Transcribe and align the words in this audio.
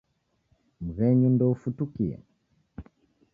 Mghenyu 0.85 1.29
ndeufutukie. 1.33 2.15